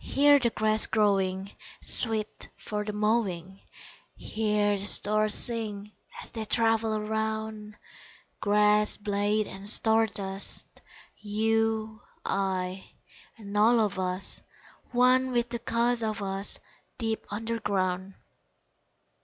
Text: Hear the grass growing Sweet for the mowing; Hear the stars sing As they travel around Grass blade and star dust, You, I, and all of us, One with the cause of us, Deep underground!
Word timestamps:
Hear 0.00 0.40
the 0.40 0.50
grass 0.50 0.88
growing 0.88 1.52
Sweet 1.80 2.48
for 2.56 2.84
the 2.84 2.92
mowing; 2.92 3.60
Hear 4.16 4.76
the 4.76 4.84
stars 4.84 5.34
sing 5.34 5.92
As 6.20 6.32
they 6.32 6.44
travel 6.46 6.96
around 6.96 7.76
Grass 8.40 8.96
blade 8.96 9.46
and 9.46 9.68
star 9.68 10.08
dust, 10.08 10.66
You, 11.16 12.02
I, 12.24 12.90
and 13.36 13.56
all 13.56 13.78
of 13.78 14.00
us, 14.00 14.42
One 14.90 15.30
with 15.30 15.50
the 15.50 15.60
cause 15.60 16.02
of 16.02 16.20
us, 16.22 16.58
Deep 16.98 17.24
underground! 17.30 18.14